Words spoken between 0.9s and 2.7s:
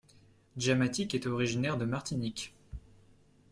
est originaire de Martinique.